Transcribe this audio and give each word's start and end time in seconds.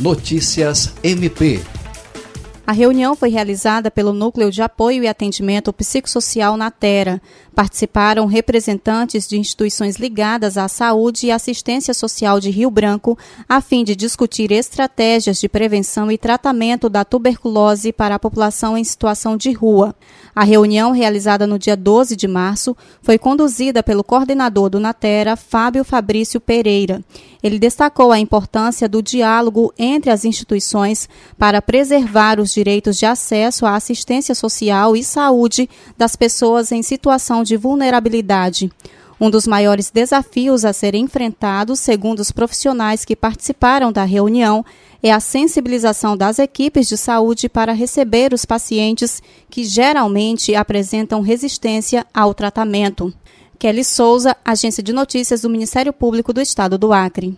Notícias 0.00 0.92
MP 1.04 1.62
a 2.66 2.72
reunião 2.72 3.14
foi 3.14 3.28
realizada 3.28 3.90
pelo 3.90 4.14
Núcleo 4.14 4.50
de 4.50 4.62
Apoio 4.62 5.04
e 5.04 5.06
Atendimento 5.06 5.70
Psicossocial 5.70 6.56
na 6.56 6.70
Terra. 6.70 7.20
Participaram 7.54 8.24
representantes 8.24 9.28
de 9.28 9.38
instituições 9.38 9.96
ligadas 9.96 10.56
à 10.56 10.66
saúde 10.66 11.26
e 11.26 11.30
assistência 11.30 11.92
social 11.92 12.40
de 12.40 12.48
Rio 12.48 12.70
Branco, 12.70 13.18
a 13.46 13.60
fim 13.60 13.84
de 13.84 13.94
discutir 13.94 14.50
estratégias 14.50 15.38
de 15.38 15.46
prevenção 15.46 16.10
e 16.10 16.16
tratamento 16.16 16.88
da 16.88 17.04
tuberculose 17.04 17.92
para 17.92 18.14
a 18.14 18.18
população 18.18 18.78
em 18.78 18.82
situação 18.82 19.36
de 19.36 19.52
rua. 19.52 19.94
A 20.34 20.42
reunião, 20.42 20.90
realizada 20.90 21.46
no 21.46 21.58
dia 21.58 21.76
12 21.76 22.16
de 22.16 22.26
março, 22.26 22.74
foi 23.02 23.18
conduzida 23.18 23.82
pelo 23.82 24.02
coordenador 24.02 24.70
do 24.70 24.80
Natera, 24.80 25.36
Fábio 25.36 25.84
Fabrício 25.84 26.40
Pereira. 26.40 27.04
Ele 27.44 27.58
destacou 27.58 28.10
a 28.10 28.18
importância 28.18 28.88
do 28.88 29.02
diálogo 29.02 29.70
entre 29.78 30.10
as 30.10 30.24
instituições 30.24 31.06
para 31.36 31.60
preservar 31.60 32.40
os 32.40 32.54
direitos 32.54 32.96
de 32.96 33.04
acesso 33.04 33.66
à 33.66 33.76
assistência 33.76 34.34
social 34.34 34.96
e 34.96 35.04
saúde 35.04 35.68
das 35.94 36.16
pessoas 36.16 36.72
em 36.72 36.82
situação 36.82 37.42
de 37.42 37.54
vulnerabilidade. 37.58 38.72
Um 39.20 39.28
dos 39.28 39.46
maiores 39.46 39.90
desafios 39.90 40.64
a 40.64 40.72
serem 40.72 41.04
enfrentados, 41.04 41.80
segundo 41.80 42.20
os 42.20 42.32
profissionais 42.32 43.04
que 43.04 43.14
participaram 43.14 43.92
da 43.92 44.04
reunião, 44.04 44.64
é 45.02 45.12
a 45.12 45.20
sensibilização 45.20 46.16
das 46.16 46.38
equipes 46.38 46.88
de 46.88 46.96
saúde 46.96 47.46
para 47.46 47.74
receber 47.74 48.32
os 48.32 48.46
pacientes 48.46 49.22
que 49.50 49.64
geralmente 49.64 50.54
apresentam 50.54 51.20
resistência 51.20 52.06
ao 52.12 52.32
tratamento. 52.32 53.12
Kelly 53.58 53.84
Souza, 53.84 54.36
Agência 54.44 54.82
de 54.82 54.92
Notícias 54.92 55.42
do 55.42 55.50
Ministério 55.50 55.92
Público 55.92 56.32
do 56.32 56.40
Estado 56.40 56.76
do 56.76 56.92
Acre. 56.92 57.36